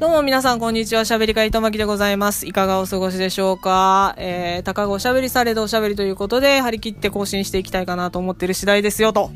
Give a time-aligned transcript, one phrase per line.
[0.00, 1.04] どうも皆さん、こんにちは。
[1.04, 2.46] しゃべり会とまきでございます。
[2.46, 4.14] いかがお過ごしでしょうか？
[4.16, 9.30] えー、たかがおしゃべりされどおしゃべりということで、張り切って更新していきたいかなと思ってる次第ですよ、と。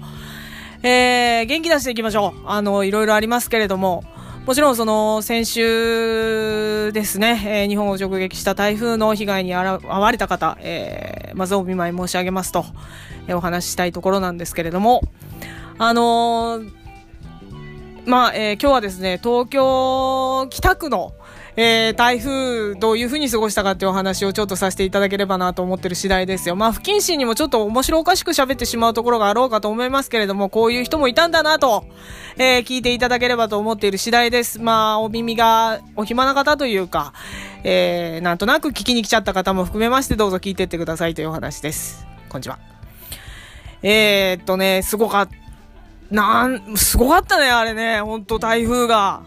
[0.82, 2.40] えー、元気出していきましょう。
[2.46, 4.04] あの、いろいろありますけれども、
[4.46, 12.64] もちろんその、先週ですね、えー、日本を直撃した台風の被害に遭われた方、えー、まずお見舞い申し上げますと、
[13.28, 15.02] えー、お話ししたいところなんですけれども、
[15.76, 16.83] あのー
[18.06, 21.14] まあ、えー、今日はですね、東京北区の、
[21.56, 26.54] えー、台風、どういう風に過ごしたかっていうお話をちょっとさせていただければなと思ってる次第ですよ。
[26.54, 31.86] まあ、不謹慎にもちょっと面白おかしく喋ってしまうところがあろうかと思いますけれども、こういう人もいたんだなと、
[32.36, 34.60] えー、聞いていただければと思っている次第です。
[34.60, 37.14] まあ、お耳がお暇な方というか、
[37.62, 42.06] えー、なんとなく聞きに来ちゃった方も含めましてどうぞ聞いてってくださいというお話です。
[42.28, 42.58] こんにちは。
[43.82, 45.43] えー、っとね、すごかった。
[46.14, 48.00] なん、すごかったね、あれね。
[48.00, 49.22] ほんと台風が。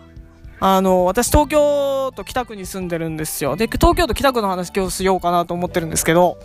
[0.61, 3.57] あの、私東京都北区に住んでるんですよ。
[3.57, 6.37] で、東京都北区の話今日しようかなと思ってるんですけど、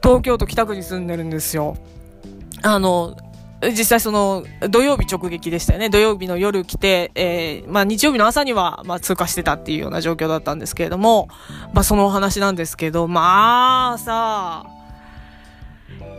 [0.00, 1.76] 東京都北区に住んでるんですよ。
[2.62, 3.16] あの、
[3.60, 5.90] 実際その、土曜日直撃でしたよね。
[5.90, 11.28] 土曜日の夜来て、えー、まあ日曜日の朝には、まあ通過してたっていうような状況だったんですけれども、
[11.74, 14.66] まあそのお話なんですけど、まあさ、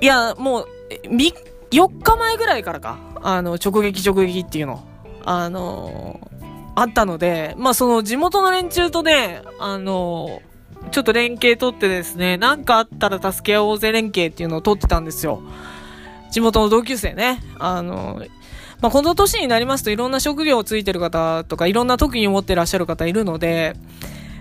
[0.01, 0.67] いや、もう、
[1.07, 1.33] 3
[1.71, 4.83] 4日前ぐらいからか、あの、直撃直撃っていうの、
[5.25, 6.19] あの
[6.75, 10.41] あったので、まあその地元の連中とね、あの
[10.91, 15.41] ちょっと連携取ってですね、なんかあったら助け合おうぜ連携っていうのを取ってたんですよ。
[16.31, 17.41] 地元の同級生ね。
[17.59, 18.21] あの
[18.81, 23.75] まあ、この年になりますといろんな職業をついてる方とかいろんな特技を持ってらっしゃる方いるので、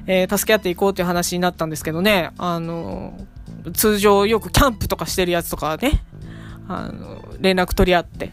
[0.07, 3.19] えー、助け合っていこうっていう話になったんですけどね、あの
[3.75, 6.05] 通常よくキャンプとかしてるやつとかね、
[6.69, 8.31] あの、連絡取り合って。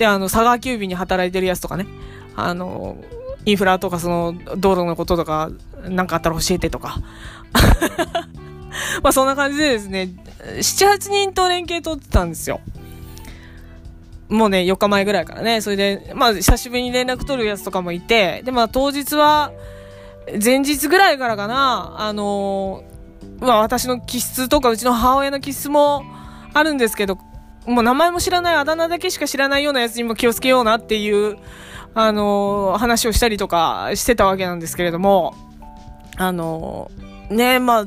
[0.00, 1.86] で、あの、佐川急便に働いてるやつとかね、
[2.34, 2.96] あの、
[3.44, 5.50] インフラとかその、道路のこととか、
[5.84, 6.96] なんかあったら教えてとか。
[9.04, 10.08] まあそんな感じでですね、
[10.56, 12.62] 7、8人と連携取ってたんですよ。
[14.30, 15.60] もうね、4日前ぐらいからね。
[15.60, 19.52] それで、まあ久しぶりに連絡取るやつとかもいて、で、まあ当日は、
[20.42, 22.84] 前日ぐらいからかな、あの
[23.38, 26.04] まあ私の気質とかうちの母親の気質も
[26.54, 27.18] あるんですけど、
[27.66, 31.36] もう名前も知らない、あだ名だけしか知らないようなやつにも気をつけようなっていう、
[31.94, 35.34] あのー、話をしたりとかしてたわけなんですけれども、
[36.16, 37.86] あのー、ねまあ、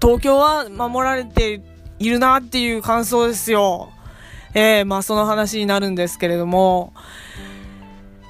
[0.00, 1.62] 東京は守られて
[1.98, 3.90] いるなっていう感想ですよ。
[4.54, 6.92] えー、まあその話になるんですけれども、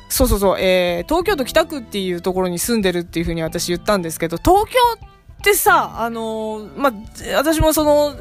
[0.09, 4.79] そうそうそう、えー、東京都北区っていうところに住んでるっていうふうに私言ったんですけど、東京
[5.41, 6.93] ってさ、あのー、まあ、
[7.37, 8.15] 私もその、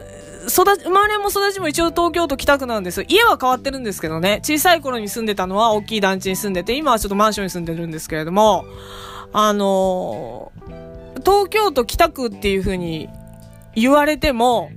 [0.48, 3.04] 育ち、生まれも育ちも一応東京都北区なんです。
[3.08, 8.66] 家は変わってるんですけどね、小さい頃に住んでたのは大きい団地に住んでて、今はちょっとマンションに住んでるんですけれども、
[9.34, 13.10] あのー、東京都北区っていう風に
[13.76, 14.72] 言われても、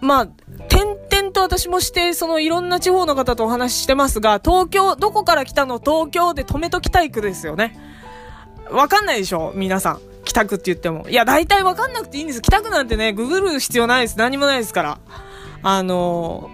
[0.00, 0.26] まあ、
[0.68, 5.80] 点々と私もして、そのいろんな地方の方とお話ししてますが、東京、どこから来たの？
[5.80, 7.76] 東京で止めときたい区ですよね。
[8.70, 9.52] わかんないでしょ？
[9.54, 10.00] 皆さん。
[10.28, 11.08] 北区って言っても。
[11.08, 12.42] いや、大体わかんなくていいんです。
[12.42, 14.18] 北区なんてね、ググる必要ないです。
[14.18, 15.00] 何もないですから。
[15.62, 16.50] あの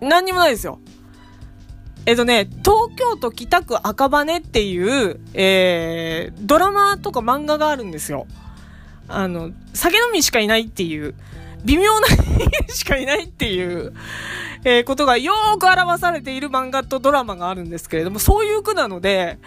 [0.00, 0.80] ー、何にもないですよ。
[2.06, 8.26] えっとね、東京都北区赤羽っていう、えー、ドラマとか漫画があるんですよ。
[9.06, 11.14] あの、酒飲みしかいないっていう、
[11.64, 13.92] 微妙な人しかいないっていう、
[14.64, 19.38] えー、ことがよーく表されている漫画とドラマがあるんですけれども、そういう区なので、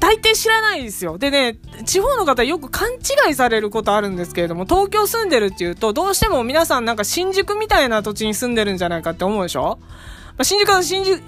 [0.00, 1.18] 大抵知らないですよ。
[1.18, 9.78] でね、地方の方よく勘違いされることあるんですけれども、東京住んでるっていうと、どうしても皆さんなんか新宿みたいな土地に住んでるんじゃないかって思うでしょ？
[9.80, 9.88] ま
[10.38, 11.22] あ、新宿は新宿、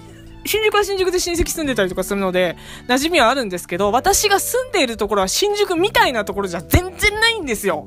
[0.44, 2.56] 新宿は新宿で親戚住んでたりとかするので、
[2.88, 7.86] 馴染みはあるんですけど、私が住んでいるところは新宿みたいなところじゃ全然ないんですよ。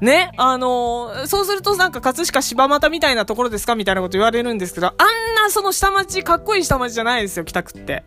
[0.00, 4.96] ね、あのー、そうするとなんか葛飾柴又みたいなところですかみたいなこと言われるんですけど、あん
[5.36, 8.04] なその下町、かっこいい下町じゃないですよ、北区って。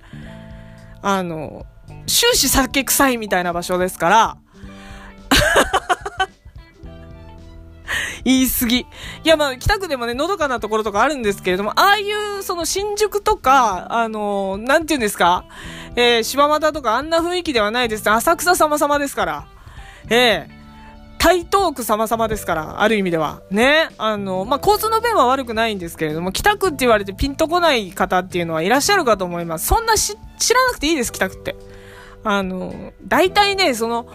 [1.01, 1.65] あの、
[2.05, 4.37] 終始酒臭いみたいな場所ですから、
[8.23, 8.79] 言い過ぎ。
[8.79, 8.85] い
[9.23, 12.03] や、まあ、北区でもね、のどかなところとかあるんですけれども、ああい
[12.39, 15.45] う、その新宿とか、あのなんて言うんですか、
[15.95, 18.09] えー、柴又とかあんな雰囲気ではないです。
[18.09, 19.45] 浅草様々ですから。
[20.09, 20.57] ええー
[21.19, 23.41] 台東区様々ですから、ある意味では。
[23.49, 23.89] ね。
[23.97, 29.65] あの、まあ、交通の便は悪くないんですけれども、北区って言われてピンとこない方っていうのはいらっしゃるかと思います。
[29.65, 31.55] そんなし、知らなくていいです、北区って。
[32.23, 34.07] あの、大体ね、その、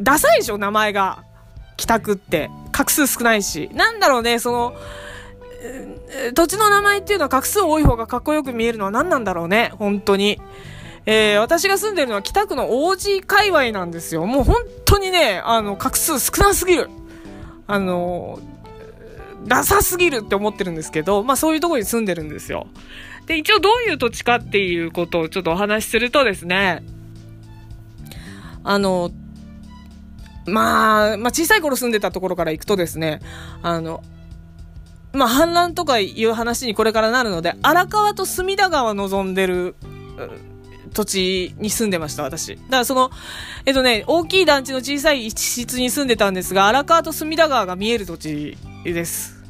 [0.00, 1.24] ダサいでしょ、名前が。
[1.76, 2.50] 北区って。
[2.72, 3.70] 画数少ないし。
[3.72, 4.74] なんだろうね、その、
[6.34, 10.40] 土地の名前っていうのは画数多い方がかっこよく見えるのは何なんだろうね、本当に。
[11.06, 14.26] えー、私が住んでるのは北区の王子界隈なんですよ。
[14.26, 16.90] もう本当にね、あの、画数少なすぎる。
[17.66, 18.40] あの、
[19.46, 22.66] ダサすぎるって思ってるんですけど、まあそういうとこに住んでるんですよ。
[23.26, 26.82] で、一応どういう土地かっていうことをちょっとお話しするとですね、
[28.64, 29.10] あの、
[30.46, 33.20] まあ、まあ小さい頃住んでたところから行くとですね、
[33.62, 34.02] あの、
[35.12, 39.76] まあ氾濫とかいう話にこれからなるので、荒川と隅田川望んでる、
[40.92, 42.56] 土地に住んでました、私。
[42.56, 43.10] だからその、
[43.64, 49.44] えっとね、大きい団地の小さい一室に住んでたんですが、荒川と隅田川が見える土地です。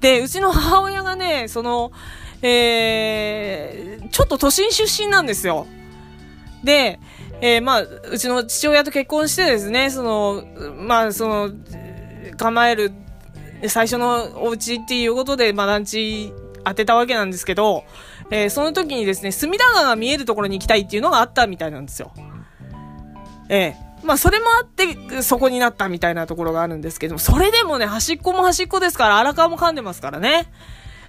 [0.00, 1.92] で、うちの母親がね、その、
[2.48, 5.66] えー、ちょっと都心出身なんですよ。
[6.62, 7.00] で、
[7.40, 10.44] えー、まあ、うちの父親と結婚してですね、その、
[10.76, 11.50] まあ、その、
[12.36, 12.92] 構える、
[13.68, 16.32] 最初のお家っていうことで、まあ、団地
[16.64, 17.84] 当てたわけなんですけど、
[18.30, 22.12] えー、その時にですね、隅田川が見えるところに行きたいっていうのがあったみたいなんですよ。
[23.48, 30.46] ええー、まあ、それもあって、そこになったみたいなところがあるんですけども、それでもね、端っこも端っこですから、荒川も噛んでますからね。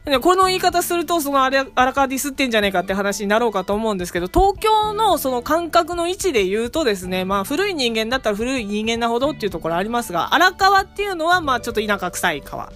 [0.09, 12.71] で、この言い方すると、その荒川ディスってんじゃねえかって話になろうかと思うんですけど、東京のその感覚の位置で言うとですね、まあ古い人間だったら古い人間なほどっていうところありますが、荒川っていうのはまあちょっと田舎臭い川。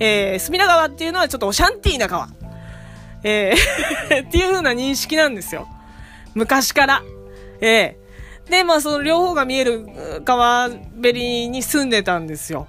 [0.00, 2.28] えー、隅田川っていうのはちょっとオシャンティーな川。
[3.24, 5.68] えー っていう風な認識なんですよ。
[6.34, 7.02] 昔から。
[7.60, 9.86] えー、で、まあその両方が見える
[10.24, 12.68] 川べりに住んでたんですよ。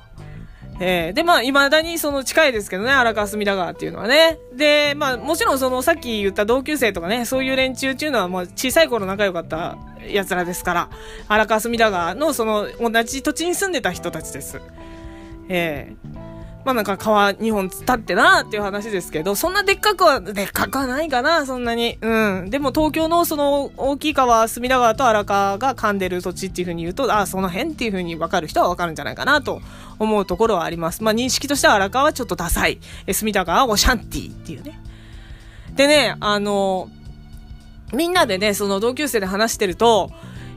[0.80, 4.38] えー、で、まあ、未だにその近いですけどね、荒川隅田川っていうのはね。
[4.54, 9.78] で、まあ、もちろんそのさっき言った同級生とかね、そういう連中っていうのはもう小さい頃仲良かった
[10.10, 10.90] 奴らですから、
[11.30, 14.60] 荒川隅田川のその同じ土地に住んでた人たちです。
[15.48, 16.35] えー、
[16.66, 22.00] まあなんか川2本立ってなっていう話ですけど、そんなでっかくは、でっかくはないかな、そんなに。
[22.02, 22.50] うん。
[22.50, 29.62] でも東京のその大きい川、隅田川と荒川が噛んでる土地っていう風に言うと、ああ、その辺っていう風に分かる人は分かるんじゃないかなと
[30.00, 31.04] 思うところはあります。
[31.04, 32.80] まあ認識としては荒川はちょっとダサい。
[33.06, 34.80] え隅田川はオシャンティっていうね。
[35.76, 36.90] でね、あの、
[37.94, 40.10] みんなでね、その同級生で話してると、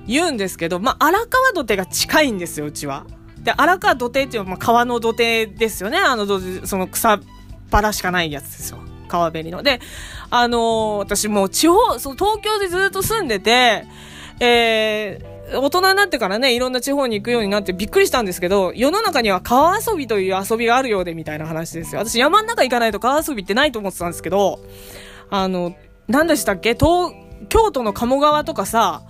[0.09, 3.05] 言うんですけど、まあ、荒川土手が近いんですよ、うちは。
[3.43, 5.99] で、荒川土手っていうのは、まあ、川の土手ですよね。
[5.99, 6.27] あの、
[6.67, 7.21] その草っ
[7.71, 8.79] ぱしかないやつですよ。
[9.09, 9.63] 川べりの。
[9.63, 9.81] で、
[10.31, 13.85] あのー、私もう地方、その東京でずっと住んでて、
[14.41, 22.01] えー、大人になってからね、いろんな地方に行くようになってびっくりしたんですけど、世の中には川遊びという遊びがあるようでみたいな話ですよ。
[22.05, 24.61] 私山の中行かないと川遊びってないと思ってたんですけど、
[25.31, 25.75] あの、
[26.07, 26.75] 何でしたっけ？
[26.75, 27.15] 東、
[27.49, 29.03] 京都の鴨川とかさ、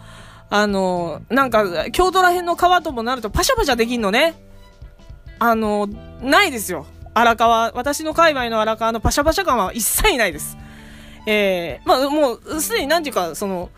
[0.51, 4.35] あの、なんか、京都ら辺の川ともなるとパシャパシャできんのね。
[5.39, 5.89] あの、
[6.23, 6.87] ないですよ。
[7.15, 10.57] 荒川、私の界隈の荒川のパシャパシャ感は一切ないです。
[11.27, 13.71] えー、まあ、もう、すでになんていうか、その、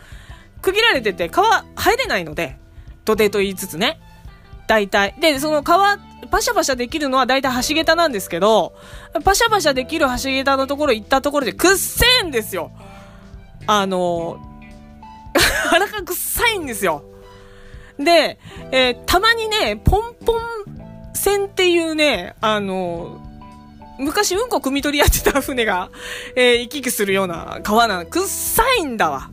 [0.62, 2.58] 区切られてて川入れないので、
[3.04, 3.98] 土手と言いつつね。
[4.68, 5.14] 大体。
[5.20, 5.98] で、その川、
[6.30, 8.74] パシャパシャできるのは大体橋桁なんですけど、
[9.24, 12.70] パシャパシャできる橋桁のところ行ったところでくっせえんですよ。
[13.66, 14.38] あの、
[15.70, 17.04] 腹が臭いんですよ。
[17.98, 18.38] で、
[18.72, 20.40] えー、たまにね、ポンポン
[21.14, 23.20] 船っていうね、あの、
[23.98, 25.90] 昔うんこ汲み取りやってた船が、
[26.34, 28.06] えー、行き来するような川なの。
[28.06, 29.30] くっさいんだわ。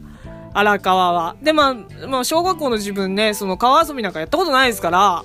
[0.54, 1.36] 荒川は。
[1.42, 5.24] で、まあ、まあ、小学校の自分ね、その川遊びなんかやったことないですから、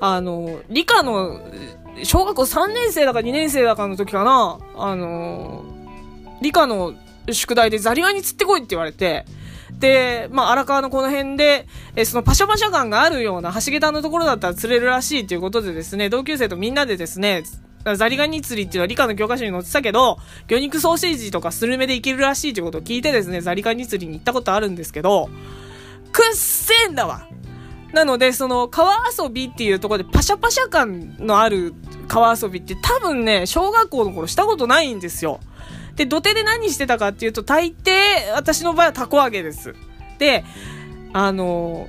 [0.00, 1.40] あの、理科の、
[2.02, 5.64] 小学校3年生だか2年生だかの時かな、あの、
[6.42, 6.94] 理科の
[7.30, 9.24] 宿題でザリガニ釣ってこいって言われて、
[9.84, 17.42] で、まあ、荒川のこの辺で、えそのパシャパシャ感があるような橋桁のところだったら釣れるらしいということでですね、同級生とみんなでですね、
[17.94, 20.16] ザリガニ釣りっていうのは理科の教科書に載ってたけど、
[20.48, 25.28] 魚肉ソーセージとかスルメでいけるらしいということを聞いてですね、ザリガニ釣りに行ったことあるんですけど、
[26.12, 27.26] くっせえんだわ
[27.92, 31.74] なので、その川遊びっていうところでパシャパシャ感のある
[32.08, 35.40] 川遊びって多分ね、小学校の頃したことないんですよ。
[35.96, 39.74] で、土手で何してたかっていうと、大抵、私の場合はタコ揚げです。
[40.18, 40.44] で、
[41.12, 41.88] あの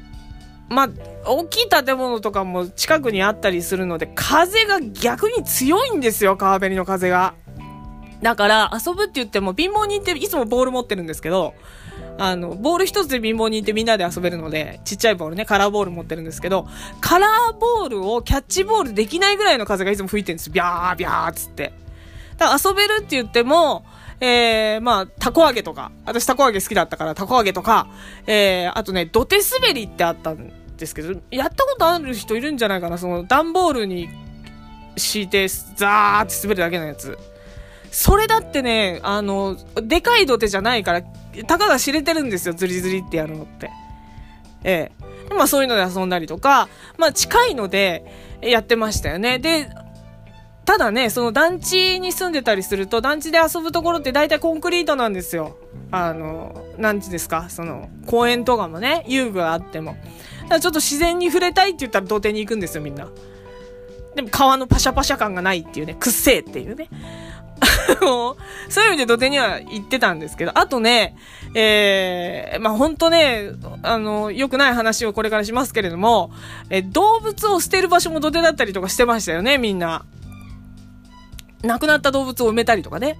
[0.70, 0.90] まあ、
[1.26, 7.34] 大きい建物とかも近くにあったりするので、風が逆に強いんですよ、川べりの風が。
[8.22, 11.54] だから、遊ぶって言っても、貧乏人っていつもボール持ってるんですけど、
[12.18, 16.68] あの、ボール一つで貧乏人ってみんなで遊べるので、ちっちゃいボールね、カラーボール持ってるんですけど、
[17.02, 21.74] カラーボールをキャッチボールできないぐらいの風がいつも吹いてるんですビャービャーつって。
[22.38, 23.86] だから遊べるって言っても、
[24.20, 27.88] えー、まあ、タコ揚げとか、私タコ揚げ好きだったからタコ揚げとか、
[28.28, 34.10] えー、あとね、土手滑りってあったんですけど、やったことある人いるんじゃないかな、その段ボールに
[34.96, 37.18] 敷いて、ザーって滑るだけのやつ。
[37.92, 41.02] それだってね、あの、でかい土手じゃないから、
[41.48, 43.72] たかが知れてるんですよ、ズリズリってやるのって。
[44.64, 44.92] え
[45.30, 45.34] え。
[45.34, 48.06] まあそういうので遊んだりとか、まあ近いので
[48.42, 49.40] やってましたよね。
[49.40, 49.70] で、
[50.66, 55.58] ただね、その団地に住んでたりすると、団地で遊ぶところって大体コンクリートなんですよ。
[55.92, 59.96] あの、なんてですか、その、公園とかもね、遊具があっても。
[60.44, 63.08] だからちょっと自然に触れたいって言ったら土手に行くんですよ、みんな。
[64.16, 66.90] でも川のパシャパシャ感がないっていうね、くっせえっていうね。
[68.00, 68.36] そ
[68.82, 71.16] ういう意味で土手には行ってたんですけど、あとね、
[71.54, 73.52] えー、まあ、ほんとね、
[73.84, 76.32] あの、良くない話をこれからしますけれども、
[76.70, 80.06] え動物を捨てる場所も土手だったりとかしてましたよね、みんな。
[81.66, 83.20] 亡くなった動物を埋めたりとかね。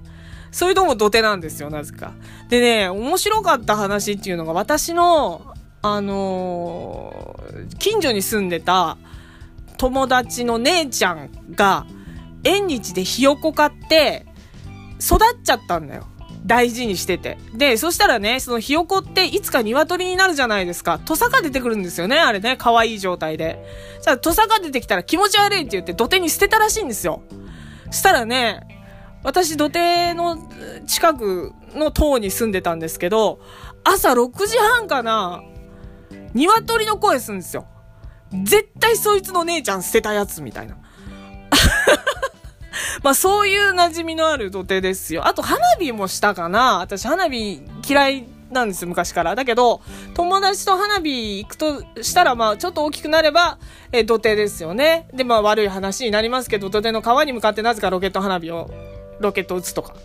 [0.52, 2.14] そういうのも土手なんですよ、なぜか。
[2.50, 8.98] でね、面白かった話っていうのが、私の、あのー、近所に住んでた
[9.78, 11.86] 友達の姉ちゃんが、
[12.44, 14.26] 縁日でひよこ買って、
[15.02, 16.08] 育っちゃったんだよ。
[16.46, 17.40] 大事にしてて。
[17.56, 21.00] で、そしたらね、そのひよこっていつか鶏になるじゃないですか。
[21.04, 22.56] 土佐が出てくるんですよね、あれね。
[22.58, 23.66] 可愛い状態で。
[24.02, 27.24] じゃあ、土佐が出てきたら気持ち悪いって言って土手に捨てたらしいんですよ。
[27.96, 28.62] したらね、
[29.24, 30.38] 私土手の
[30.86, 33.40] 近くの塔に住んでたんですけど、
[33.84, 35.42] 朝6時半かな、
[36.34, 37.66] 鶏の声するんですよ。
[38.44, 40.78] 絶対そいつの姉ちゃん捨てたやつみたいな。
[43.04, 45.28] まあそういう馴染みのある土手ですよ。
[45.28, 49.36] あと花火もしたかな私花火嫌いなんですよ、昔から。
[49.36, 49.82] だけど、
[50.14, 53.58] 友達と花火行くとしたら、まあ、ちょっと大きくなれば、
[53.92, 55.08] え土手ですよね。
[55.14, 58.70] で、まあ、悪い話になりますけど、土手の川に向かってなぜかロケット花火を、
[59.20, 59.96] ロケットを撃つとか。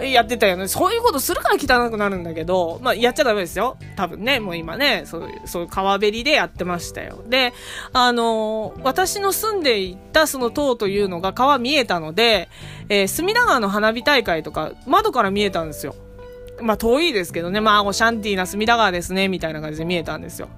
[0.00, 0.68] やってたよね。
[0.68, 3.76] そういうことするから汚くなるんだけど、まあ、やっちゃダメですよ。
[3.96, 7.22] 多分ね、もう今ね、そういう、そういう川べりでやってましたよ。
[7.28, 7.52] で、
[7.92, 12.48] あのー、私の住んでいたその塔というのが川見えたので、
[12.88, 15.94] えー、隅田川の花火大会とか、窓から見えたんですよ。
[16.62, 20.48] まあ、遠いですけどね、まあ、シャンティーな隅田川ですね、みたいな感じで見えたんですよ。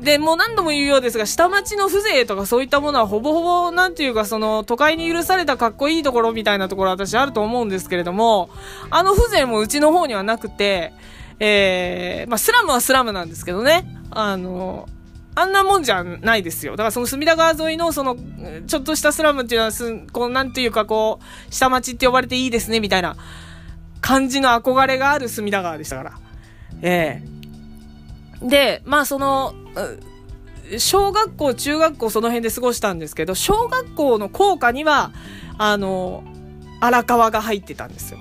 [0.00, 8.50] で、もう何度も言うようですが、下町の風情とかそういったものはほぼほぼ、なんていうか、その、都会に許されたかっこいいところみたいなところ私あると思うんですけれども、
[8.90, 10.92] あの風情もうちの方にはなくて、
[11.38, 14.88] えー、まあ、スラムはスラムなんですけどね、あの、
[15.34, 16.72] あんなもんじゃないですよ。
[16.72, 18.16] だからその隅田川沿いのその、
[18.66, 23.16] ちょっとしたスラムっていうのはす、こう、なんていうかこう、下町って呼ばれていいですね、みたいな
[24.02, 26.12] 感じの憧れがある隅田川でしたから。
[26.82, 27.22] え
[28.40, 29.54] えー、で、まあその、
[30.78, 35.12] 小学校、中学校その辺で過ごしたんですけど、小学校の校歌には、
[35.56, 36.24] あの、
[36.80, 38.18] 荒川が入ってたんですよ。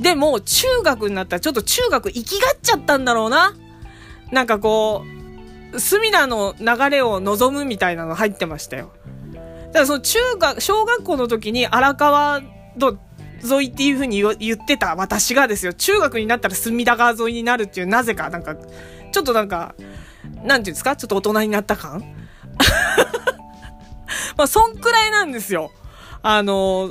[0.00, 3.54] でも、中学になったらちょっと中学行きがっちゃったんだろうな。
[4.32, 5.04] なんかこ
[5.72, 8.92] う、隅田の流れを望むみたいなの入ってましたよ。
[9.66, 12.40] だからその中学、小学校の時に荒川
[12.76, 12.98] の
[13.44, 19.74] 沿いっていう風に言ってた私がですよ、中学になったら隅田川沿いになるっていう、なぜか、なんか、ちょっとなんか、
[20.42, 22.00] なんていうんですかちょっと大人になった感？
[24.36, 25.70] まあ、そんくらいなんですよ。
[26.22, 26.90] あの、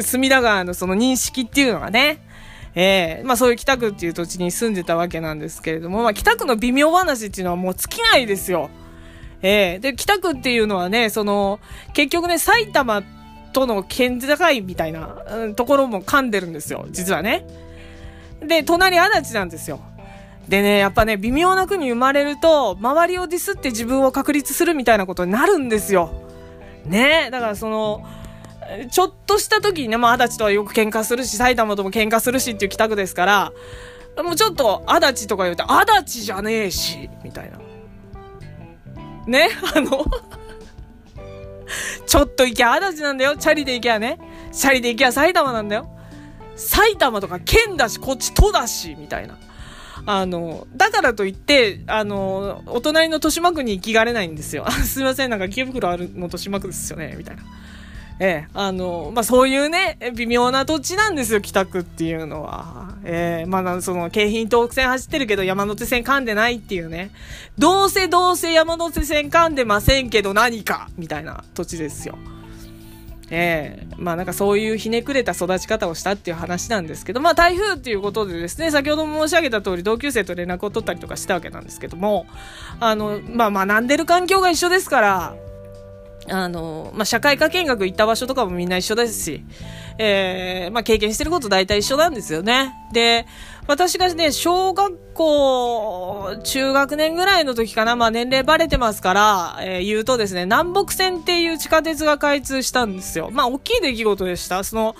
[0.00, 2.26] 隅田川のその認識っていうのがね。
[2.74, 8.70] ええー、まあそういう北区っていう土地に住んでたわけなんですけれども、まあ北区の微妙話っていうのはもう尽きないですよ。
[9.42, 11.60] ええー、で、北区っていうのはね、その、
[11.92, 13.21] 結局ね、埼玉って
[13.52, 14.26] との県境
[14.64, 17.46] みたいな、うん、ところも噛んでるんですよ、実はね。
[18.40, 19.80] で、隣足立なんですよ。
[20.48, 26.10] でね、やっぱね、微妙な区に生まれると、周りをディスって自分を確立するみたいなことになるんですよ。
[26.84, 28.04] ねだからその、
[28.90, 33.52] ちょっとした時にね、まあ、足立とはよく喧嘩するし、埼玉とも喧嘩するしっていう北区ですから、
[34.22, 37.58] もうちょっと、足立とか言うと、足立じゃねえし、みたいな。
[39.26, 40.04] ねあの
[42.06, 43.36] ちょっと行きゃ足立なんだよ。
[43.36, 44.18] チャリで行きゃね。
[44.52, 45.88] チャリで行きゃ埼玉なんだよ。
[46.56, 49.38] 埼玉とか県だし、こっち都だし、みたいな。
[50.04, 54.66] あの、だからといって、あの、お隣の豊島区に行きがれないんですよ。
[54.84, 57.42] すいません、なんか池袋あるの豊島区ですよね、みたいな。
[58.24, 62.94] ええ、あの、まあ、そういうね、微妙な土地なんですよ、北区っていうのは。
[63.04, 67.10] ええ、まあ、その、京浜東北線走ってるけど山手線噛んでないっていうね。
[67.58, 72.16] どうせどうせ山手線噛んでませんけど何か、みたいな土地ですよ。
[73.34, 82.26] ええまあなんかそういうひねくれた育ち方をしたっていう話なんですけど、まあ台風っていうことでですね、先ほども申し上げた通り同級生と連絡を取ったりとかしたわけなんですけども、
[82.78, 85.34] あの、まあ学んでる環境が一緒ですから、
[86.28, 89.44] あの、まあ、社会科見学行った場所とかもみんな一緒ですし、
[89.98, 92.72] えー、まあ、経験してること大体一緒なんですよね。
[92.92, 93.26] で、
[93.66, 103.30] 私がね、小学校、中学年ぐらいの時かな、まあ、年齢バレてますから、えー、言うとですね、南北線っていう地下鉄が開通したんですよ。
[103.32, 104.64] まあ、大きい出来事でした。
[104.64, 104.94] その、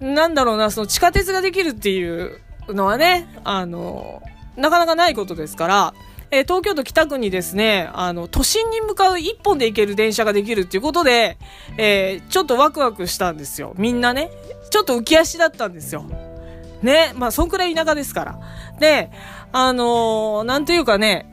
[0.00, 4.22] なんだろうな、その地下鉄ができるっていうのはね、あの、
[4.56, 5.94] なかなかないことですから、
[6.30, 11.38] えー、東京都北区にですね、あの、都心に向かう一本で行ける電車ができるっていうことで、
[11.78, 13.74] えー、ちょっとワクワクしたんですよ。
[13.78, 14.30] みんなね。
[14.70, 16.04] ちょっと浮き足だったんですよ。
[16.82, 17.12] ね。
[17.16, 18.38] まあ、そんくらい田舎ですから。
[18.78, 19.10] で、
[19.52, 21.32] あのー、なんというかね、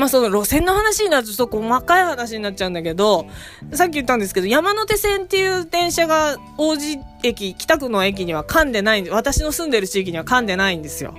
[0.00, 3.26] まあ、その路線の話になるとちょっと細かい話になっちゃうんだけど、
[3.72, 11.14] さっき言ったんですけど、山手線っていう電車が王子駅、北区の駅には噛んでないんで、私の住んでる地域には噛んでないんですよ。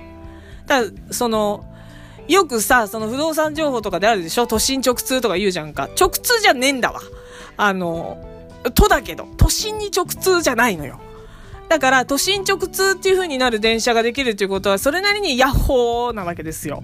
[0.66, 1.64] ただ、その、
[2.28, 4.46] よくさ、その不動産情報とかであるでしょ？
[4.46, 5.88] 都心直通とか言うじゃんか。
[5.98, 7.00] 直通じゃねえんだわ。
[7.56, 8.16] あの、
[8.74, 11.00] 都だけど、都心に直通じゃないのよ。
[11.68, 16.82] だから、都心直通っていう風になる電車ができるっていうことは、それなりにヤッホーなわけですよ。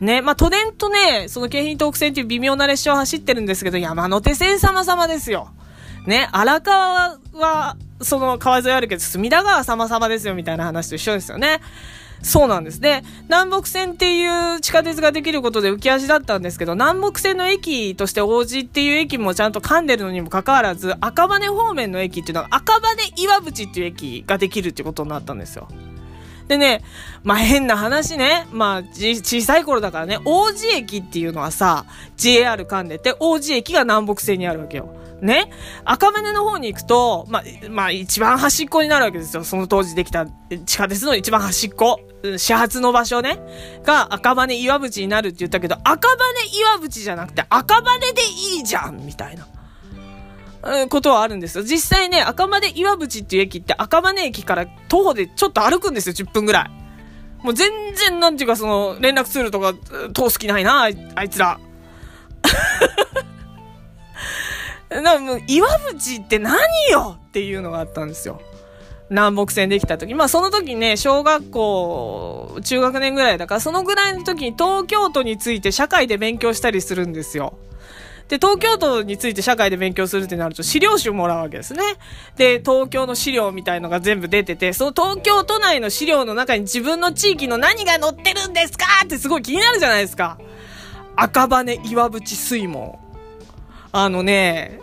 [0.00, 5.50] ね、まあ、都電とね、その京浜東北線っていう微妙な列車を走ってるんですけど、山手線様々ですよ。
[6.06, 11.60] ね、荒川は、その川沿いあるけど、隅田川様々ですよ、みたいな話と一緒ですよね。
[12.22, 12.80] そうなんです。
[12.80, 22.80] で、南北線っていう地下鉄ができることで浮き足だったんですけど、南北線の駅として王子っていう駅もちゃんと噛んでるのにもかかわらず、赤羽方面の駅っていうのは赤羽
[23.16, 25.68] 岩淵っていう駅ができるってことになったんですよ。
[26.48, 26.82] でね、
[27.22, 28.46] まあ、変な話ね。
[28.52, 31.84] まあ、小さい頃だからね、王子駅っていうのはさ、
[32.16, 34.94] JR 噛んでて、王子駅が南北線にあるわけよ。
[35.20, 35.50] ね。
[35.84, 39.44] 赤羽の方に行くと、まあ、まあ、一番端っこになるわけですよ。
[39.44, 40.26] その当時できた
[40.66, 42.00] 地下鉄の一番端っこ。
[42.38, 43.38] 始発の場所ね。
[43.84, 46.16] が赤羽岩淵になるって言ったけど、赤羽
[46.52, 48.06] 岩淵じゃなくて赤羽で
[48.56, 49.46] いいじゃんみたいな。
[50.88, 51.64] ことはあるんですよ。
[51.64, 56.70] 実際ね、赤羽岩淵っていう駅って赤羽駅から徒歩でちょっと歩くんですよ、10分ぐらい。
[57.44, 59.74] もう全然なんていうかその連絡ツールとか
[60.14, 61.60] 通す気ないな、あいつら。
[64.90, 66.58] なもう岩淵って何
[66.90, 68.40] よっていうのがあったんですよ。
[69.10, 70.14] 南北線できた時。
[70.14, 77.58] まあその時ね、小学校、中学年ぐらいだから、そのぐらいの時に東京都について社会で勉強したりするんですよ。
[78.28, 81.82] で、東京都について社会で勉強するってなると資料集もらうわけですね。
[82.36, 90.38] で、東京の資料みたいのが全部出てて、その東京都内の資料の中に自分の地域の何が載ってるんですかってすごい気になるじゃないですか。
[91.16, 93.03] 赤羽岩淵水門。
[93.96, 94.80] あのね、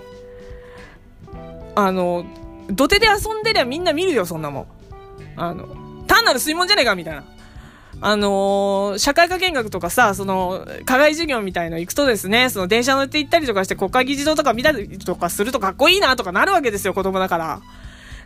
[1.76, 2.26] あの、
[2.70, 4.68] 土手で遊んでりゃみんな見るよ、そんなもん。
[5.36, 5.68] あの、
[6.08, 7.26] 単なる水門じゃねえか、みたいな。
[8.00, 17.62] あのー、社会科見学とかさ、その、課外授業みたいの行くとですね、その電車乗って行ったりとかして国会議事堂とか見たりとかするとかっこいいなとかなるわけですよ、子供だから。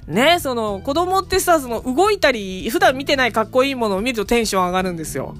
[0.05, 5.35] ね、その、子供ってさ、その、動いたり、普段見てないかっこいいものを見るとテンション上がるんですよ。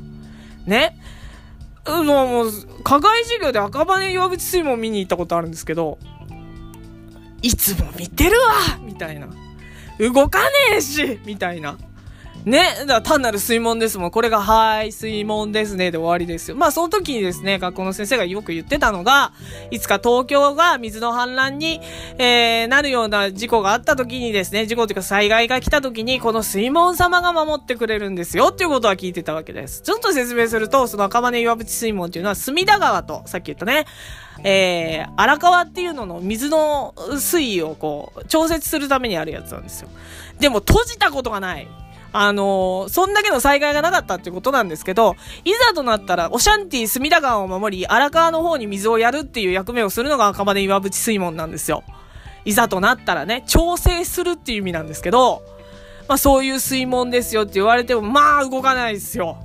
[0.66, 0.98] ね。
[1.88, 2.52] もう、もう、
[2.84, 6.00] 課外授業で赤羽岩淵水門見に行ったことあるんですけど、
[7.42, 9.28] いつも見てるわみたいな。
[10.00, 11.78] 動かねえしみたいな。
[12.46, 12.64] ね。
[12.82, 14.12] だから単なる水門ですもん。
[14.12, 15.92] これが、はい、水門ですね。
[15.92, 16.56] で終わりですよ。
[16.56, 19.34] まあ、その時にですね、学校の先生がよく言ってたのが、
[19.72, 21.82] いつか東京が水の氾濫に、
[22.18, 28.48] えー、なるような事故があった時にですね、事故というか災害が来た時に、この水門様が守ってくれるんですよ。
[28.48, 29.82] っていうことは聞いてたわけです。
[29.82, 33.86] ちょっと説明すると、その赤羽岩淵水門っていうのは、隅田川と、さっき言ったね、
[34.44, 39.90] えー、荒川っていうのの水の水位をこう、調節するためにあるやつなんですよ。
[40.40, 41.68] でも閉じたことがない。
[42.18, 51.84] あのー、そんだけの災害がなかったってことなんですけど、いざとなったら、オシャンティ隅田川を守り、荒川の方に水をやるっていう役目をするのが赤羽岩淵水門なんですよ。
[52.46, 55.44] いざとなったらね、調整するっていう意味なんですけど、
[56.08, 59.38] まあそういう水門ですよって言われても、まあ動かないですよ。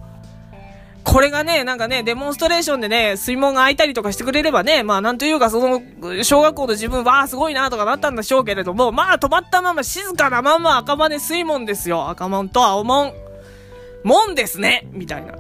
[1.05, 5.83] これがね、なんかね、デモンストレーションでね、水門が開いたりとかしてくれればね、まあなんというかその、
[6.23, 12.09] 小学校の自分、わあすごいなとかなったんでしょうけれども、まあ止まったまま静かなまま赤羽水門ですよ。
[12.09, 13.13] 赤門と青門。
[14.05, 15.35] 門ですねみたいな。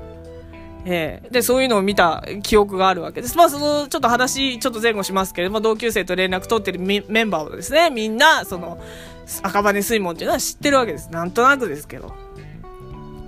[0.84, 3.36] えー、で、そういうのを見た記憶があるわけです。
[3.36, 8.80] まあ、その、ちょっと話、ちょっと前後しますけれども、同級生と連絡取ってるメンバーをですね、みんな、その、
[9.42, 11.10] 赤羽水門っていうのは知ってるわけです。
[11.10, 12.29] なんとなくですけど。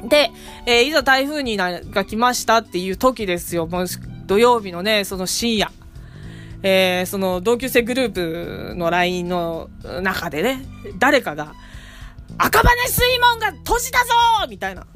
[0.08, 0.30] で、
[0.66, 3.66] えー、いざ台風にな、が来ましたっていう時ですよ。
[3.66, 3.86] もう
[4.26, 5.70] 土曜日のね、その深夜。
[6.64, 9.68] えー、その同級生グループの LINE の
[10.02, 10.64] 中でね、
[10.98, 11.54] 誰かが、
[12.38, 14.12] 赤羽水門が閉じたぞ
[14.48, 14.86] みたいな。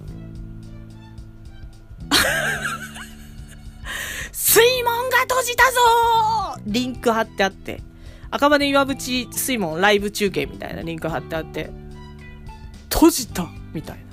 [4.32, 5.80] 水門が閉じたぞ
[6.66, 7.82] リンク貼ってあって。
[8.30, 11.70] 赤羽岩淵水門ライブ中継みたいなリンク貼ってあって、
[12.92, 14.05] 閉じたみたいな。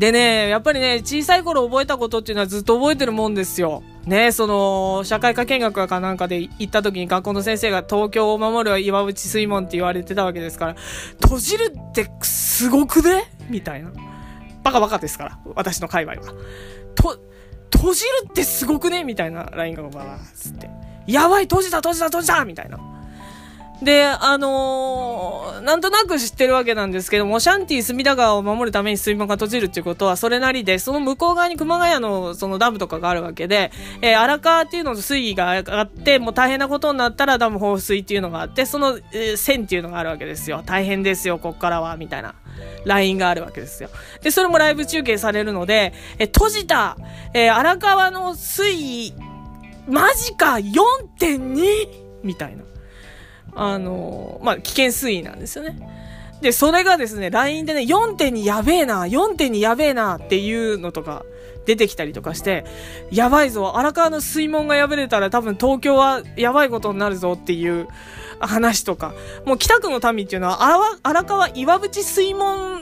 [0.00, 3.82] でね、やっぱりね、小さい頃覚えたことっていうのはずっと覚えてるもんですよ。
[4.06, 10.76] ね、その、社会科見学かなんかで行った時に学校の先生が東京を守る岩淵水門って言われてたわけですから、
[11.22, 13.30] 閉じるってすごくね？
[13.50, 13.90] みたいな。
[14.62, 16.34] バカバカですから、私の界隈は。
[16.94, 17.18] と、
[17.70, 19.04] 閉じるってすごくね？
[19.04, 20.70] みたいな LINE がバーつって。
[21.08, 22.78] やばい閉じた閉じた閉じたみたいな。
[23.82, 40.62] で、あのー、なんとなく知ってるわけなんですけども、シャンティ隅田川を守るために水門が閉じるっていうことはそれなりで、その向こう側に熊谷のそのダムとかがあるわけで、えー、荒川っていうのと水位が上がって、もう大変なことになったらダム放水っていうのがあって、その、えー、線っていうのがあるわけですよ。
[40.64, 42.34] 大変ですよ、こっからは、みたいな。
[42.84, 43.88] ラインがあるわけですよ。
[44.22, 46.98] で、それもライブ中継されるので、え閉じた、
[47.32, 49.14] えー、荒川の水位、
[49.88, 51.88] マジか !4.2!
[52.22, 52.64] みたいな。
[53.54, 55.78] あの、まあ、危険水位なんですよね。
[56.40, 61.24] で、それがですね、LINE でね、4.2やべえな、4.2やべえなっていうのとか
[61.66, 62.64] 出てきたりとかして、
[63.10, 67.88] やばいぞ、荒川の水門が破れたら多分東京はやばいことになるぞっていう
[68.38, 69.12] 話とか、
[69.44, 72.80] もう北区の民っていうのは荒川岩淵水門、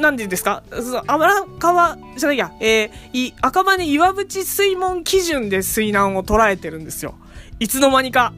[0.00, 0.62] なんて言うんですか？
[1.08, 7.16] 荒川じゃないや、えー、赤羽岩淵水門基準で水難を捉えてるんですよ。
[7.58, 8.32] いつの間にか。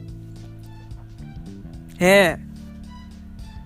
[2.01, 2.51] ええ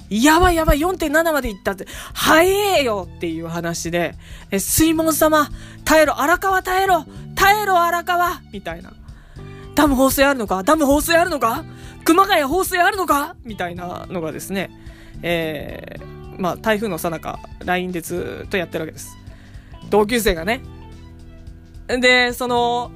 [0.09, 2.43] やばいやばい、4.7まで行ったって、早
[2.77, 4.13] えよっていう話で、
[4.51, 5.49] え、水門様、
[5.83, 8.93] 耐えろ、荒川耐えろ、耐えろ、荒川みたいな。
[9.73, 10.61] ダム放水あるのか？
[10.63, 11.65] ダム放水あるのか？
[12.05, 13.35] 熊谷放水あるのか？
[13.43, 14.69] みたいなのがですね、
[15.23, 19.17] えー、まあ、台風のさなか、LINE でずっとやってるわけです。
[19.89, 20.61] 同級生がね。
[21.87, 22.91] で、その、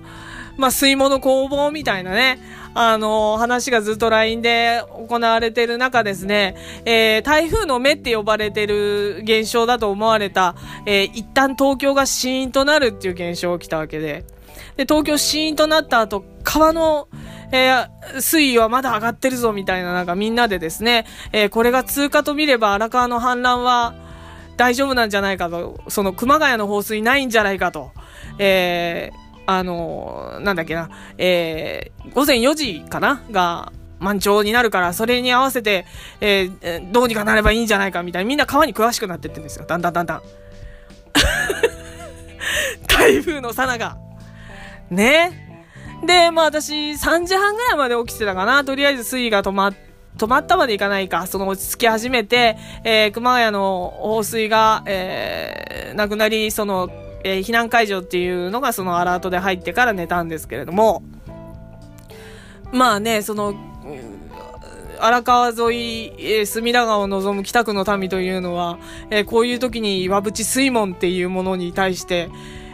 [0.57, 2.39] まあ、水門の工房みたいなね、
[2.73, 6.55] あの、話がずっと LINE で行われている中ですね、
[6.85, 10.55] えー、台風の目って呼ばれてる現象だと思われた、
[10.85, 14.25] えー、一旦東京がシーンとなるっていう現象が起きたわけで、
[14.77, 17.09] で、東京シーンとなった後、川の、
[17.51, 23.93] えー、水位はまだ上がってるぞみたいな、なんかみんなでですね、えー、これが通過と見れば荒川の氾濫は
[24.57, 27.91] 大丈夫なんじゃないかと、その熊谷の放水ないんじゃないかと、
[28.37, 35.87] えー、あのー、なんだっけな、えー、午前4時かなが、満潮になるから、それに合わせて、
[36.21, 39.65] えー、どうにかなればいいんじゃないかみたいな、みんな川に詳しくなってってるんですよ。
[39.65, 40.21] だんだんだんだん。
[42.87, 43.97] 台風のさなが。
[44.91, 45.65] ね。
[46.05, 48.63] で、まあ私、3時半ぐらいまで起きてたかな。
[48.63, 49.73] とりあえず水位が止まっ
[50.17, 56.89] 止まったまでいかないか、その落ち着き始めて、えー、熊谷の放水が、えー、なくなり、その、
[57.23, 61.03] えー、避難解除っていうのがそのアラートで入ってから寝たんですけれども、
[62.71, 63.55] まあね、その、
[64.99, 68.77] 荒川沿い、えー、隅田川を望む北区の民というのは、
[69.09, 72.29] えー、こういう時に岩淵水門っていうものに対して、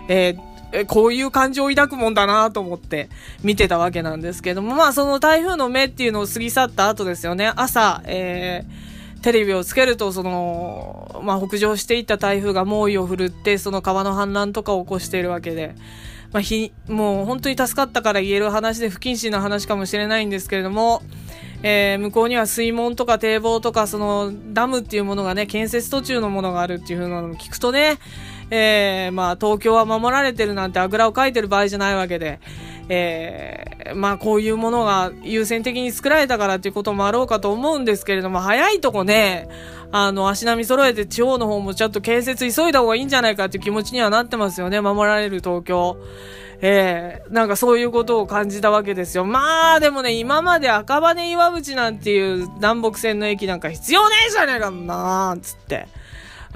[0.10, 3.10] えー、こういう感情を抱くもんだなと思って
[3.44, 8.95] 見てたわけなんですけども、まあその台風の目っていうのを過ぎ去った後ですよね、朝、えー、
[9.26, 15.74] テレビをつけると、その、まあ、北上していった台風が猛威を振るって、その川の氾濫とかを起こしているわけで、
[16.32, 21.02] まあ、ひ、もう本当に助かったから言える話で不謹慎な話かもしれないんですけれども、
[21.64, 27.98] えー、向こうには水門とか堤防とか、そのダムっていうものがね、建設途中のものがあるっていう風なのを聞くとね、
[28.52, 32.40] えー、まあ、東京は守られてるなんてあぐらをかいてる場合じゃないわけで、
[32.90, 39.48] えー、まあこういうものが優先的に作られたからっていうこともあろうかと思うんですけれども、早いとこね、
[39.92, 45.98] あの、足並み揃えて地方の方もちょっと建設急いだ方がいいんじゃないかっていう気持ちにはなってますよね、守られる東京。
[46.62, 49.26] えー、なんかそういうことを感じたわけですよ。
[49.26, 55.88] まあでもね、今まで赤羽岩淵なんていう南北線の駅なんか必要ねえじゃねえかなーつって。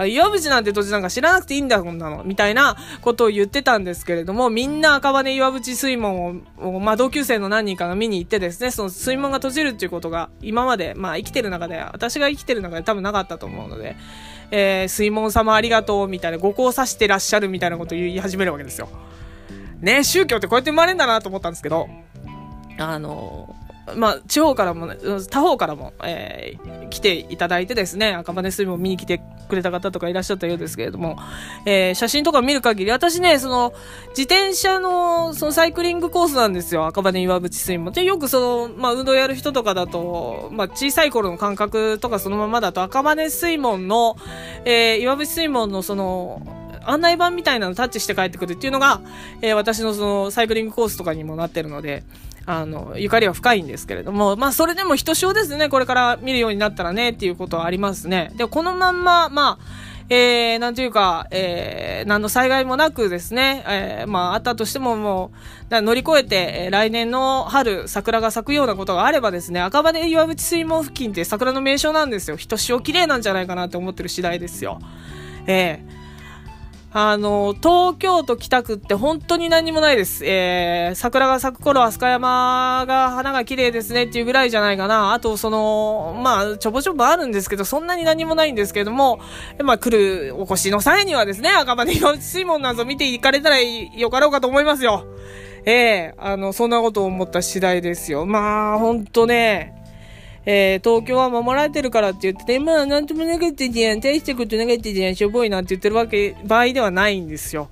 [0.08, 2.24] 岩淵なんて土地なんか知らなくていいんだ、こんなの。
[2.24, 13.96] みたいなことを言ってたんですけれども、みんな赤羽岩淵水門を、まあ、同級生の何人かが見に行ってですね、その水門が閉じるっていうことが、今まで、まあ、生きてる中で、私が生きてる中で多分なかったと思うので、
[14.52, 18.90] えー、水門様ありがとう、みたいな、五行さしてらっしゃるみたいなことを言い始めるわけですよ。
[19.82, 21.88] ね、宗教ってこうやって生まれるんだなと思ったんですけど、
[22.78, 23.56] あの
[23.96, 24.88] まあ、地方からも、
[25.30, 31.18] 他方からも、えー、来ていただいてですね、赤羽水も見に来てくれた方とかいらっしゃったようですけれども、
[31.66, 33.74] えー、写真とか見る限り、私ね、その、
[34.10, 37.94] 自転車の、そのサイクリングコースなんですよ、赤羽岩淵水門。
[37.94, 44.18] で、よくその、まあ、運動やる人とかだと、まあ、小さい頃の感覚とかそのままだと、赤羽水門の、
[44.66, 46.42] えー、岩淵水門のその、
[46.86, 49.02] 案内板みたいなのタッチして帰ってくるっていうのが、
[49.42, 52.04] えー、私のそのサイクリングコースとかにもなってるので、
[52.46, 58.32] あの、ゆかりは深いんですけれども、まあ、それでもひとしおですね、これから見るようになったらね、っていうことはありますね。
[58.36, 65.32] で、このまんま、まあ、えー、なんというか、えー、何の災害もなくですね、えー、まあ、あったとしてもも
[65.70, 72.38] う、乗り越えて、え、来年の春、桜が咲くようなことがあればですね、赤羽岩淵水門付近って桜の名所なんですよ。
[72.38, 74.80] ひとしお綺麗なんじゃないかなって思ってる次第ですよ。
[75.46, 75.99] えー、
[76.92, 80.26] あの、東京都北区って本当に何もないです。
[80.26, 85.14] えー、桜が咲く頃、飛鳥山が花が綺麗ですねっていうぐらいじゃないかな。
[85.14, 89.20] あと、その、まあ、ちょぼちょぼあるんですけど、そんなに何もないんですけども、
[89.64, 95.06] まあ、来るお越しの際にはですね、赤羽岩内水門など見ていかれたらよかろうかと思いますよ。
[95.66, 98.26] ええー、あの、そんなことを思った次第ですよ。
[98.26, 99.79] まあ、ほんとね、
[100.46, 107.70] えー、東京は守られてるからって言って、まあ、なんともなかったじゃん、大したことなかったじゃん、しょぼいなって言ってるわけ、場合ではないんですよ。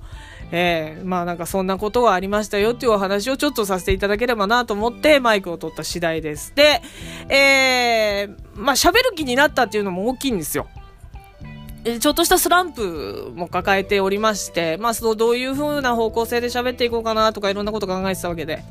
[0.50, 6.54] えー、まあなんかそんなことがありましたよっていうお話をちょっとさせていただければなと思ってマイクを取った次第です。
[6.54, 6.80] で、
[7.28, 10.66] えー、まあ喋る気になったっていうのも大きいんですよ。
[12.00, 18.62] ちょっとしたスランプも抱えておりまして、まあそのどういう風な方向性で喋っていこうかなとかいろんなこと考えてたわけで。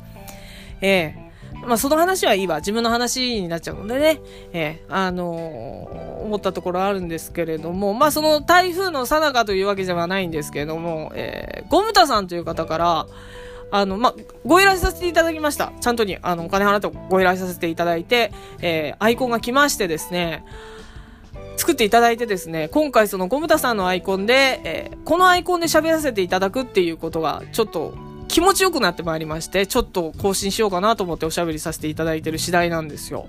[0.80, 1.27] ええ
[1.68, 2.56] まあ、その話はいいわ。
[2.56, 4.20] 自分の話になっちゃうのでね、
[4.52, 13.06] えー、あのー、思ったところあるんですけれども、まあ、その台風のさなかというわけではないんですけれども、えー、ゴムタさんという方から、
[13.70, 14.14] あの、まあ、
[14.46, 15.72] ご依頼させていただきました。
[15.80, 20.44] ちゃんとに、あの、お金払ってご依頼させていただいて、えー、アイコンが来ましてですね、
[21.58, 27.94] 作っていただいてですね、今回そのゴムタさんのアイコンで、えー、このアイコンで喋らせていただくっていうことが、ちょっと
[28.28, 33.26] 気持ちよくなってまいりまして、ちょっと更新しようかなと思っておしゃべりさせていただいてる次第なんですよ。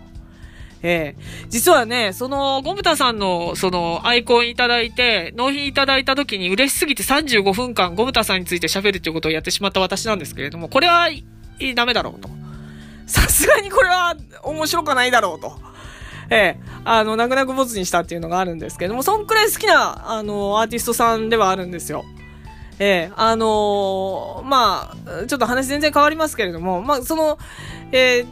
[0.81, 11.09] ええー、実はね、その、ゴムタさんの、その、アイコンいただいて、納品いただいた時に嬉しすぎて35分間、ゴムタさんについて喋るっていうことをやってしまった私なんですけれども、これは、
[11.75, 12.29] ダメだろうと。
[13.07, 15.59] さすがにこれは、面白くないだろうと。
[16.29, 22.05] ええー、あの、泣く泣くボツにしたっていうのがあるんですけれども、そんくらい好きな、あの、アーティストさんではあるんですよ。
[22.79, 27.37] えー、あのー、まあ、ちょっと話全然変わりますけれども、まあ、その、
[27.91, 28.25] え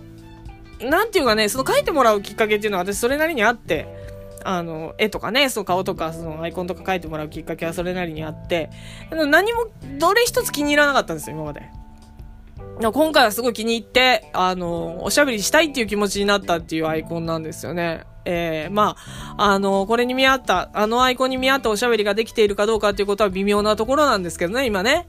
[0.79, 3.87] ー、なんていうかね、その書いてもらうきっかけっていうのは私それなりにあって、
[4.45, 8.69] あの、絵とかね、その顔とか、そのアイコンとか書いてもらうきっかけはそれなりにあって、
[9.11, 11.63] 何も、どれ一つ気に入らなかったんですよ、今まで。
[12.79, 18.03] 今回はすごい気に入って、あの、おしゃべりしたいっていう気持ちになったっていうアイコンなんですよね。
[18.29, 18.97] えー、ま
[19.37, 25.07] あ、あの、これに見合った、あのアイコンに見合ったおしゃべりができているかどうかっていうことは微妙なところなんですけどね、今ね。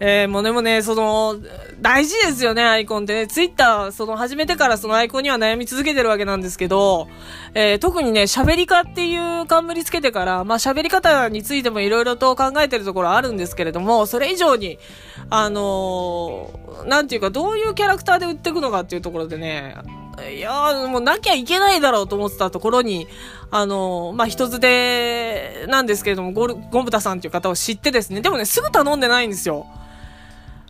[0.00, 1.36] えー、もうでもね、その、
[1.80, 3.26] 大事ですよね、アイコンってね。
[3.26, 7.08] ツイッター、その、始めてからそのアイコンには悩み続けてるわけなんですけど、
[7.54, 14.78] えー、特にね、喋り家っていう冠つけてから、まあ喋り方についても色々と考えてるところあるんですけれども、それ以上に、
[15.30, 19.76] あのー、なんていうか、どういうキャラクターで売っていくのかっていうところでね、
[20.30, 20.52] いや
[20.88, 23.06] もうなきゃいけないだろうと思ってたところに、
[23.50, 29.66] あの、まあ、人づてなんですけれども、ゴル、ゴムタさんっていう方を知ってですね、でもね、すぐ頼んでないんですよ。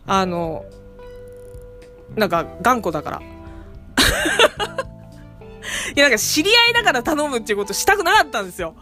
[0.05, 0.65] あの、
[2.15, 3.21] なんか、頑固だから。
[5.95, 8.75] いや、なんか知り合いだから頼むっていうことしたくなかったんですよ。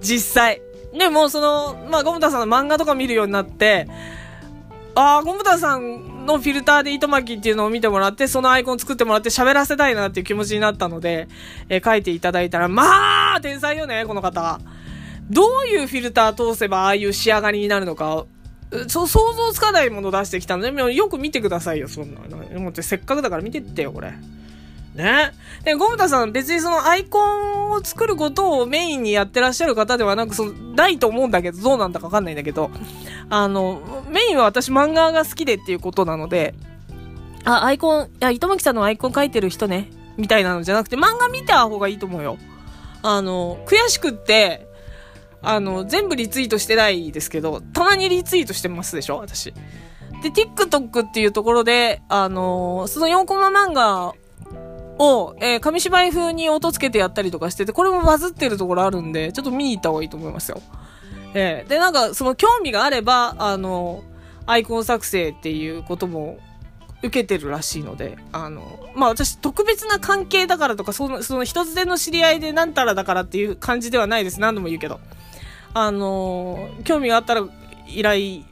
[0.00, 0.60] 実際。
[0.96, 3.88] でも、その、まあ、ゴムタさんの漫画とか見るようになって、
[4.94, 11.28] ああ、ゴムタさんのフィルターで糸巻きっていうのを見てもらって、そのアイコン作ってもらって喋らせたいなっていう気持ちになったので、
[11.68, 14.60] えー、書いていただいたら、まあ、天才よね、この方。
[15.30, 18.26] どういうフィルター通せばああいう仕上がりになるのか、
[18.88, 22.20] そ想像つかないもの出してきたので、よく見てくださいよ、そんな。
[22.56, 24.12] 思ってせっかくだから見てってよ、これ。
[24.94, 25.32] ね。
[25.64, 32.70] で、ゴムタさん別にそのアイコンを作ることをメインにやってらっしゃる方ではなく、その、ないと思うんだけど、どうなんだかわかんないんだけど、
[33.30, 36.54] あの、メインは私漫画が好きでっていうことなので、
[37.44, 42.38] あ、アイコン、いや、糸巻さんのアイコン描いてる人ね、みたいなのじゃなくて、漫画見た方がいいと思うよ。
[43.02, 44.66] あの、悔しくって、
[45.42, 49.52] あの、全部リツイートしてないですけど、たまにリツイートしてますでしょ私。
[50.22, 54.14] で、TikTok っていうところで、あのその4コマ漫画
[55.02, 60.62] を、えー、紙芝居風に音つけてやったりとかしてて、これもバズってるところあるんで、ちょっと見に行った方がいいと思いますよ。
[61.34, 64.04] えー、で、なんか、その興味があれば、あの、
[64.46, 66.38] アイコン作成っていうことも
[67.02, 68.62] 受けてるらしいので、あの、
[68.94, 74.40] まあ私特別な関係だからとか、その、その一つでの知り合いでなんたらだからっていう感じではないです。
[74.40, 75.00] 何度も言うけど。
[75.74, 77.42] あの、興味があったら
[77.88, 78.42] 依頼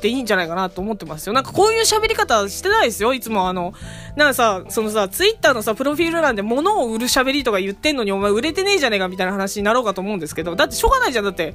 [0.00, 1.34] っていいんじゃないかなと思ってますよ。
[1.34, 3.12] なんかこういう喋り方してないですよ。
[3.12, 3.74] いつもあの、
[4.16, 11.24] なんかさ、そのさ、ツイッターのさ、プロフィール欄で物を売る喋りとか言ってんのにお前売れてねえじゃねえかみたいな話になろうかと思うんですけど、だってしょうがないじゃん。
[11.26, 11.54] だって、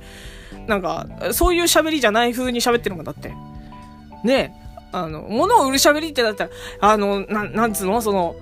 [0.67, 3.33] なんか、そういう喋りじゃない風に喋ってるもんだって。
[4.23, 4.65] ねえ。
[4.91, 6.49] あの、物を売る喋りってだったら、
[6.81, 8.01] あの、ななんつうの？
[8.01, 8.35] その、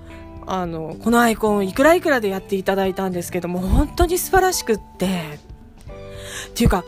[0.46, 6.84] あの、このアイコンいくらいくらでやっていただいたんですけども、本当に素晴らしくって、っていうか、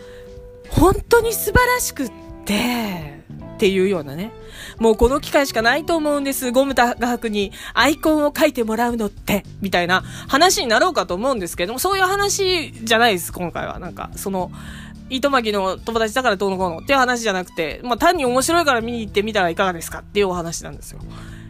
[0.69, 4.33] 本当に素晴らしくって、っていうようなね。
[4.79, 6.53] もうこの機会しかないと思うんです。
[6.53, 13.79] ゴムタ画伯にアイコンを書いてもらうのって、みたいな話になろうかと思うんですけども、そういう話じゃないです、今回は。
[13.79, 14.51] なんか、その、
[15.09, 21.01] 糸巻の友達だからどうのこうのっていう話じゃなくて、まあ単に面白いから見に行ってみたらいかがですかっていうお話なんですよ。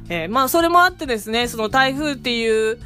[0.09, 2.79] えー、まあそれもあってですね、その台風っていう、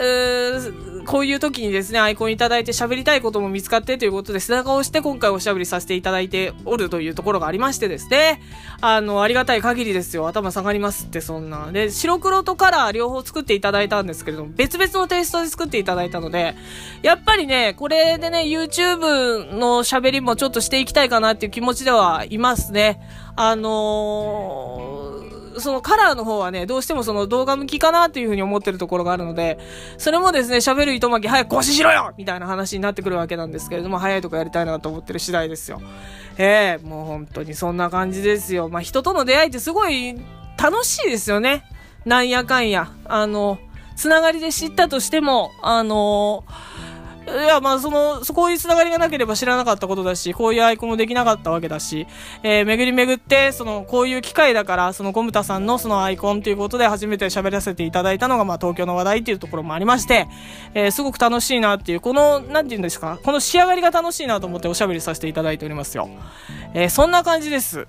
[0.00, 8.40] ー、こういう時にですね、アイコンいただいて喋りたいことも見つかってということで背中を押して今回おしゃべりさせていただいておるというところがありましてですね、
[8.80, 10.28] あの、ありがたい限りですよ。
[10.28, 11.72] 頭下がりますってそんな。
[11.72, 16.54] で、白黒とカラー両方作っていただいたんですけれども、別々のテイストで作っていただいたので、
[17.02, 23.00] やっぱりね、これでね、YouTube の喋りもちょっとしていきたいかなっていう気持ちではいますね。
[23.34, 24.97] あのー
[25.60, 29.58] そのカラーの方はね、どうしてもその動画向きかなっていうふうに思ってるところがあるので、
[29.96, 35.80] それもですね、喋る糸巻き早く更新しろよみたいな話になってくるわけなんですけれども、早いとこやりたいなと思ってる次第ですよ。
[36.36, 38.68] ええー、もう本当にそんな感じですよ。
[38.68, 40.14] まあ、人との出会いってすごい
[40.56, 41.64] 楽しいですよね。
[42.04, 42.92] なんやかんや。
[43.04, 43.58] あの、
[43.96, 46.67] つながりで知ったとしても、あのー
[47.28, 52.06] いや、まあ、その、そこういうつながりがなければ知らなかったことだし、こういうアイコンもできなかったわけだし、
[52.42, 60.26] えー、巡り巡って、その、こういう機会だから、その、ゴムタさんのそのアイコンということで初めて喋らせていただいたのが、まあ、東京の話題っていうところもありまして、
[60.74, 66.08] えー、すごく楽しいなっていう、この、なんて言うんですか、この仕上がりが楽しいなと思っておしゃべりさせていただいておりますよ。
[66.74, 67.86] えー、そんな感じです。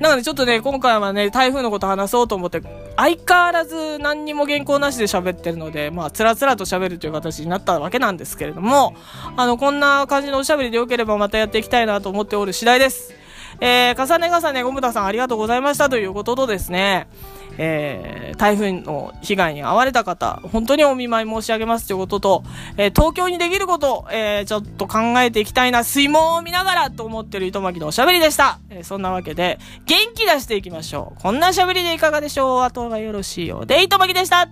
[0.00, 2.60] なのでちょっとね、今回はね、台風のこと話そうと思って、
[2.96, 8.94] 相変わらず何にも原稿なしで喋ってるので、まあ、つらつらと喋るという形になったわけなんですけれども、
[9.36, 13.14] あの、こんな感じのおしゃべりでよければまたやっていきたいなと思っておる次第です。
[13.60, 17.06] えー、重ね重ねゴムタさんありがとうございましたということとですね、
[17.58, 22.42] えー、台風の被害に遭われた方、本当にお見舞い申し上げますということと、
[22.76, 28.58] えー、東京にできること、えー、ちょっと考えていきたいな、水門を見ながらと思ってる糸巻のおしゃべりでした。
[28.70, 31.22] え、そんなわけで、元気出していきましょう。
[31.22, 34.48] こんなしゃべりでいかがでしょうあとがよろしいようで、糸巻でした